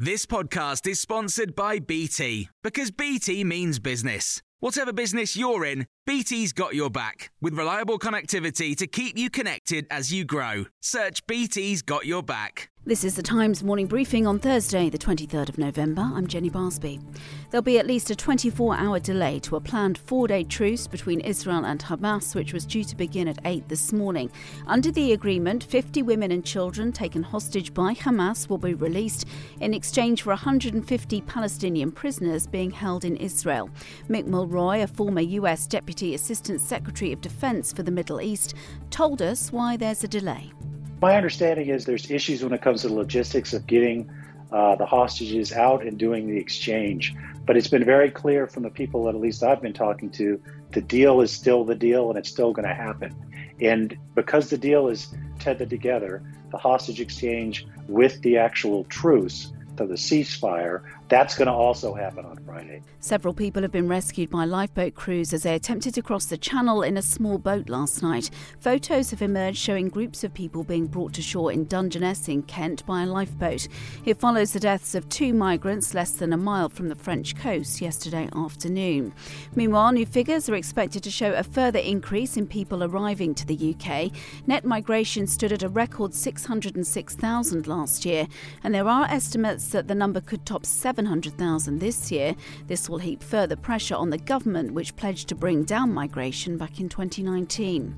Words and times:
This 0.00 0.26
podcast 0.26 0.86
is 0.86 1.00
sponsored 1.00 1.56
by 1.56 1.80
BT 1.80 2.50
because 2.62 2.92
BT 2.92 3.42
means 3.42 3.80
business. 3.80 4.40
Whatever 4.60 4.92
business 4.92 5.34
you're 5.36 5.64
in, 5.64 5.88
BT's 6.06 6.52
got 6.52 6.76
your 6.76 6.88
back 6.88 7.32
with 7.40 7.54
reliable 7.54 7.98
connectivity 7.98 8.76
to 8.76 8.86
keep 8.86 9.18
you 9.18 9.28
connected 9.28 9.88
as 9.90 10.12
you 10.12 10.24
grow. 10.24 10.66
Search 10.80 11.26
BT's 11.26 11.82
got 11.82 12.06
your 12.06 12.22
back. 12.22 12.70
This 12.84 13.02
is 13.02 13.16
the 13.16 13.24
Times 13.24 13.64
morning 13.64 13.88
briefing 13.88 14.24
on 14.24 14.38
Thursday, 14.38 14.88
the 14.88 14.98
23rd 14.98 15.48
of 15.48 15.58
November. 15.58 16.02
I'm 16.14 16.28
Jenny 16.28 16.48
Barsby. 16.48 17.02
There'll 17.50 17.62
be 17.62 17.78
at 17.78 17.86
least 17.86 18.10
a 18.10 18.14
24 18.14 18.76
hour 18.76 19.00
delay 19.00 19.38
to 19.40 19.56
a 19.56 19.60
planned 19.60 19.96
four 19.96 20.28
day 20.28 20.44
truce 20.44 20.86
between 20.86 21.20
Israel 21.20 21.64
and 21.64 21.80
Hamas, 21.80 22.34
which 22.34 22.52
was 22.52 22.66
due 22.66 22.84
to 22.84 22.94
begin 22.94 23.26
at 23.26 23.38
8 23.42 23.68
this 23.68 23.90
morning. 23.90 24.30
Under 24.66 24.90
the 24.90 25.14
agreement, 25.14 25.64
50 25.64 26.02
women 26.02 26.30
and 26.30 26.44
children 26.44 26.92
taken 26.92 27.22
hostage 27.22 27.72
by 27.72 27.94
Hamas 27.94 28.50
will 28.50 28.58
be 28.58 28.74
released 28.74 29.24
in 29.60 29.72
exchange 29.72 30.22
for 30.22 30.30
150 30.30 31.22
Palestinian 31.22 31.90
prisoners 31.90 32.46
being 32.46 32.70
held 32.70 33.06
in 33.06 33.16
Israel. 33.16 33.70
Mick 34.10 34.26
Mulroy, 34.26 34.82
a 34.82 34.86
former 34.86 35.22
US 35.22 35.66
Deputy 35.66 36.14
Assistant 36.14 36.60
Secretary 36.60 37.12
of 37.12 37.22
Defense 37.22 37.72
for 37.72 37.82
the 37.82 37.90
Middle 37.90 38.20
East, 38.20 38.54
told 38.90 39.22
us 39.22 39.50
why 39.50 39.78
there's 39.78 40.04
a 40.04 40.08
delay. 40.08 40.52
My 41.00 41.14
understanding 41.16 41.68
is 41.68 41.86
there's 41.86 42.10
issues 42.10 42.42
when 42.42 42.52
it 42.52 42.60
comes 42.60 42.82
to 42.82 42.88
the 42.88 42.94
logistics 42.94 43.54
of 43.54 43.66
getting 43.66 44.10
uh, 44.52 44.76
the 44.76 44.86
hostages 44.86 45.52
out 45.52 45.82
and 45.84 45.98
doing 45.98 46.26
the 46.26 46.36
exchange. 46.36 47.14
But 47.46 47.56
it's 47.56 47.68
been 47.68 47.84
very 47.84 48.10
clear 48.10 48.46
from 48.46 48.62
the 48.62 48.70
people 48.70 49.04
that 49.04 49.14
at 49.14 49.20
least 49.20 49.42
I've 49.42 49.62
been 49.62 49.72
talking 49.72 50.10
to, 50.12 50.40
the 50.72 50.80
deal 50.80 51.20
is 51.20 51.30
still 51.30 51.64
the 51.64 51.74
deal 51.74 52.10
and 52.10 52.18
it's 52.18 52.28
still 52.28 52.52
going 52.52 52.68
to 52.68 52.74
happen. 52.74 53.14
And 53.60 53.96
because 54.14 54.50
the 54.50 54.58
deal 54.58 54.88
is 54.88 55.14
tethered 55.38 55.70
together, 55.70 56.22
the 56.50 56.58
hostage 56.58 57.00
exchange 57.00 57.66
with 57.88 58.20
the 58.22 58.38
actual 58.38 58.84
truce, 58.84 59.52
to 59.78 59.86
the 59.86 59.94
ceasefire, 59.94 60.82
that's 61.08 61.36
going 61.36 61.46
to 61.46 61.52
also 61.52 61.94
happen 61.94 62.26
on 62.26 62.36
Friday. 62.44 62.82
Several 63.00 63.32
people 63.32 63.62
have 63.62 63.72
been 63.72 63.88
rescued 63.88 64.28
by 64.28 64.44
lifeboat 64.44 64.94
crews 64.94 65.32
as 65.32 65.44
they 65.44 65.54
attempted 65.54 65.94
to 65.94 66.02
cross 66.02 66.26
the 66.26 66.36
channel 66.36 66.82
in 66.82 66.96
a 66.96 67.02
small 67.02 67.38
boat 67.38 67.68
last 67.68 68.02
night. 68.02 68.30
Photos 68.60 69.10
have 69.10 69.22
emerged 69.22 69.56
showing 69.56 69.88
groups 69.88 70.22
of 70.22 70.34
people 70.34 70.64
being 70.64 70.86
brought 70.86 71.14
to 71.14 71.22
shore 71.22 71.50
in 71.50 71.64
Dungeness 71.64 72.28
in 72.28 72.42
Kent 72.42 72.84
by 72.84 73.04
a 73.04 73.06
lifeboat. 73.06 73.68
It 74.04 74.20
follows 74.20 74.52
the 74.52 74.60
deaths 74.60 74.94
of 74.94 75.08
two 75.08 75.32
migrants 75.32 75.94
less 75.94 76.10
than 76.10 76.32
a 76.32 76.36
mile 76.36 76.68
from 76.68 76.88
the 76.88 76.94
French 76.94 77.36
coast 77.36 77.80
yesterday 77.80 78.28
afternoon. 78.34 79.14
Meanwhile, 79.54 79.92
new 79.92 80.06
figures 80.06 80.48
are 80.48 80.54
expected 80.54 81.02
to 81.04 81.10
show 81.10 81.32
a 81.32 81.42
further 81.42 81.78
increase 81.78 82.36
in 82.36 82.46
people 82.46 82.84
arriving 82.84 83.34
to 83.36 83.46
the 83.46 83.74
UK. 83.74 84.10
Net 84.46 84.64
migration 84.64 85.26
stood 85.26 85.52
at 85.52 85.62
a 85.62 85.68
record 85.68 86.12
606,000 86.12 87.66
last 87.66 88.04
year, 88.04 88.26
and 88.62 88.74
there 88.74 88.88
are 88.88 89.06
estimates 89.06 89.67
that 89.72 89.88
the 89.88 89.94
number 89.94 90.20
could 90.20 90.44
top 90.44 90.64
700,000 90.64 91.78
this 91.78 92.10
year. 92.10 92.34
This 92.66 92.88
will 92.88 92.98
heap 92.98 93.22
further 93.22 93.56
pressure 93.56 93.94
on 93.94 94.10
the 94.10 94.18
government, 94.18 94.72
which 94.72 94.96
pledged 94.96 95.28
to 95.28 95.34
bring 95.34 95.64
down 95.64 95.92
migration 95.92 96.56
back 96.56 96.80
in 96.80 96.88
2019. 96.88 97.94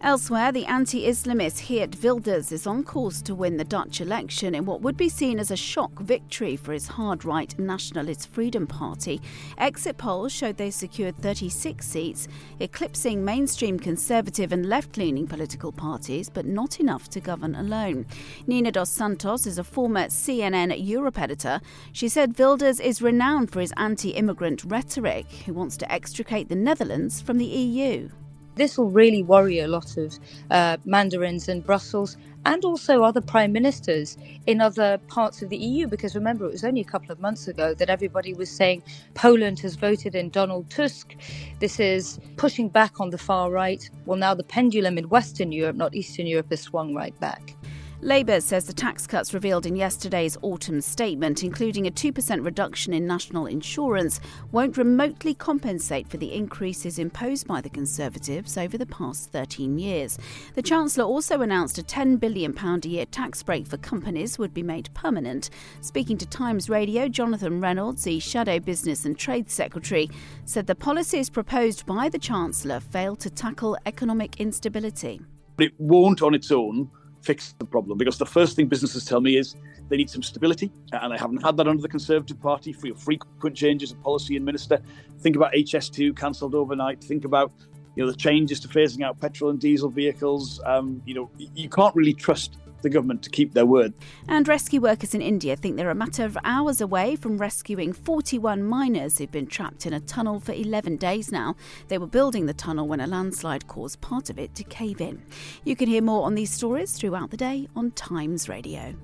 Elsewhere, 0.00 0.52
the 0.52 0.64
anti 0.66 1.08
Islamist 1.08 1.66
Geert 1.66 1.96
Wilders 2.00 2.52
is 2.52 2.68
on 2.68 2.84
course 2.84 3.20
to 3.22 3.34
win 3.34 3.56
the 3.56 3.64
Dutch 3.64 4.00
election 4.00 4.54
in 4.54 4.64
what 4.64 4.80
would 4.80 4.96
be 4.96 5.08
seen 5.08 5.40
as 5.40 5.50
a 5.50 5.56
shock 5.56 5.90
victory 5.98 6.54
for 6.54 6.72
his 6.72 6.86
hard 6.86 7.24
right 7.24 7.58
Nationalist 7.58 8.28
Freedom 8.28 8.64
Party. 8.64 9.20
Exit 9.58 9.98
polls 9.98 10.32
showed 10.32 10.56
they 10.56 10.70
secured 10.70 11.16
36 11.18 11.84
seats, 11.84 12.28
eclipsing 12.60 13.24
mainstream 13.24 13.76
conservative 13.76 14.52
and 14.52 14.66
left 14.66 14.96
leaning 14.96 15.26
political 15.26 15.72
parties, 15.72 16.30
but 16.30 16.46
not 16.46 16.78
enough 16.78 17.10
to 17.10 17.18
govern 17.18 17.56
alone. 17.56 18.06
Nina 18.46 18.70
dos 18.70 18.90
Santos 18.90 19.48
is 19.48 19.58
a 19.58 19.64
former 19.64 20.06
CNN 20.06 20.76
Europe 20.78 21.18
editor. 21.18 21.60
She 21.90 22.08
said 22.08 22.38
Wilders 22.38 22.78
is 22.78 23.02
renowned 23.02 23.50
for 23.50 23.60
his 23.60 23.74
anti 23.76 24.10
immigrant 24.10 24.62
rhetoric, 24.62 25.26
who 25.44 25.54
wants 25.54 25.76
to 25.78 25.92
extricate 25.92 26.48
the 26.48 26.54
Netherlands 26.54 27.20
from 27.20 27.38
the 27.38 27.46
EU. 27.46 28.10
This 28.58 28.78
will 28.78 28.90
really 28.90 29.22
worry 29.22 29.60
a 29.60 29.68
lot 29.68 29.96
of 29.96 30.18
uh, 30.50 30.78
mandarins 30.84 31.48
in 31.48 31.62
Brussels 31.62 32.16
and 32.46 32.64
also 32.64 33.02
other 33.02 33.20
prime 33.20 33.52
ministers 33.52 34.16
in 34.46 34.60
other 34.60 34.98
parts 35.08 35.42
of 35.42 35.50
the 35.50 35.56
EU. 35.56 35.86
Because 35.86 36.14
remember, 36.16 36.46
it 36.46 36.52
was 36.52 36.64
only 36.64 36.82
a 36.82 36.84
couple 36.84 37.12
of 37.12 37.20
months 37.20 37.48
ago 37.48 37.74
that 37.74 37.90
everybody 37.90 38.34
was 38.34 38.50
saying 38.50 38.82
Poland 39.14 39.60
has 39.60 39.76
voted 39.76 40.14
in 40.16 40.30
Donald 40.30 40.70
Tusk. 40.70 41.14
This 41.60 41.80
is 41.80 42.20
pushing 42.36 42.68
back 42.68 43.00
on 43.00 43.10
the 43.10 43.18
far 43.18 43.50
right. 43.50 43.88
Well, 44.06 44.18
now 44.18 44.34
the 44.34 44.44
pendulum 44.44 44.98
in 44.98 45.08
Western 45.08 45.52
Europe, 45.52 45.76
not 45.76 45.94
Eastern 45.94 46.26
Europe, 46.26 46.50
has 46.50 46.62
swung 46.62 46.94
right 46.94 47.18
back. 47.20 47.57
Labour 48.00 48.40
says 48.40 48.64
the 48.64 48.72
tax 48.72 49.08
cuts 49.08 49.34
revealed 49.34 49.66
in 49.66 49.74
yesterday's 49.74 50.38
autumn 50.42 50.80
statement, 50.80 51.42
including 51.42 51.88
a 51.88 51.90
2% 51.90 52.44
reduction 52.44 52.92
in 52.92 53.08
national 53.08 53.46
insurance, 53.46 54.20
won't 54.52 54.76
remotely 54.76 55.34
compensate 55.34 56.06
for 56.06 56.16
the 56.16 56.32
increases 56.32 57.00
imposed 57.00 57.48
by 57.48 57.60
the 57.60 57.68
Conservatives 57.68 58.56
over 58.56 58.78
the 58.78 58.86
past 58.86 59.32
13 59.32 59.80
years. 59.80 60.16
The 60.54 60.62
Chancellor 60.62 61.06
also 61.06 61.40
announced 61.40 61.78
a 61.78 61.82
£10 61.82 62.20
billion 62.20 62.56
a 62.56 62.78
year 62.86 63.04
tax 63.06 63.42
break 63.42 63.66
for 63.66 63.78
companies 63.78 64.38
would 64.38 64.54
be 64.54 64.62
made 64.62 64.94
permanent. 64.94 65.50
Speaking 65.80 66.16
to 66.18 66.26
Times 66.26 66.70
Radio, 66.70 67.08
Jonathan 67.08 67.60
Reynolds, 67.60 68.04
the 68.04 68.20
Shadow 68.20 68.60
Business 68.60 69.06
and 69.06 69.18
Trade 69.18 69.50
Secretary, 69.50 70.08
said 70.44 70.68
the 70.68 70.76
policies 70.76 71.28
proposed 71.28 71.84
by 71.84 72.08
the 72.08 72.18
Chancellor 72.18 72.78
fail 72.78 73.16
to 73.16 73.28
tackle 73.28 73.76
economic 73.86 74.38
instability. 74.38 75.20
It 75.58 75.72
won't 75.78 76.22
on 76.22 76.34
its 76.34 76.52
own 76.52 76.88
fix 77.22 77.54
the 77.58 77.64
problem 77.64 77.98
because 77.98 78.18
the 78.18 78.26
first 78.26 78.56
thing 78.56 78.66
businesses 78.66 79.04
tell 79.04 79.20
me 79.20 79.36
is 79.36 79.56
they 79.88 79.96
need 79.96 80.10
some 80.10 80.22
stability 80.22 80.70
and 80.92 81.12
they 81.12 81.18
haven't 81.18 81.42
had 81.42 81.56
that 81.56 81.66
under 81.66 81.82
the 81.82 81.88
Conservative 81.88 82.40
Party 82.40 82.72
for 82.72 82.86
your 82.86 82.96
frequent 82.96 83.56
changes 83.56 83.92
of 83.92 84.02
policy 84.02 84.36
and 84.36 84.44
minister. 84.44 84.80
Think 85.20 85.36
about 85.36 85.52
HS2 85.52 86.16
cancelled 86.16 86.54
overnight. 86.54 87.02
Think 87.02 87.24
about 87.24 87.52
you 87.96 88.04
know 88.04 88.10
the 88.10 88.16
changes 88.16 88.60
to 88.60 88.68
phasing 88.68 89.02
out 89.02 89.20
petrol 89.20 89.50
and 89.50 89.58
diesel 89.58 89.88
vehicles. 89.88 90.60
Um, 90.64 91.02
you 91.04 91.14
know 91.14 91.30
you 91.36 91.68
can't 91.68 91.94
really 91.94 92.14
trust 92.14 92.58
the 92.82 92.90
government 92.90 93.22
to 93.22 93.30
keep 93.30 93.54
their 93.54 93.66
word. 93.66 93.94
And 94.28 94.46
rescue 94.46 94.80
workers 94.80 95.14
in 95.14 95.22
India 95.22 95.56
think 95.56 95.76
they're 95.76 95.90
a 95.90 95.94
matter 95.94 96.24
of 96.24 96.38
hours 96.44 96.80
away 96.80 97.16
from 97.16 97.38
rescuing 97.38 97.92
41 97.92 98.62
miners 98.62 99.18
who've 99.18 99.30
been 99.30 99.46
trapped 99.46 99.86
in 99.86 99.92
a 99.92 100.00
tunnel 100.00 100.40
for 100.40 100.52
11 100.52 100.96
days 100.96 101.32
now. 101.32 101.56
They 101.88 101.98
were 101.98 102.06
building 102.06 102.46
the 102.46 102.54
tunnel 102.54 102.86
when 102.86 103.00
a 103.00 103.06
landslide 103.06 103.66
caused 103.66 104.00
part 104.00 104.30
of 104.30 104.38
it 104.38 104.54
to 104.56 104.64
cave 104.64 105.00
in. 105.00 105.22
You 105.64 105.76
can 105.76 105.88
hear 105.88 106.02
more 106.02 106.24
on 106.26 106.34
these 106.34 106.52
stories 106.52 106.92
throughout 106.92 107.30
the 107.30 107.36
day 107.36 107.68
on 107.74 107.90
Times 107.92 108.48
Radio. 108.48 108.94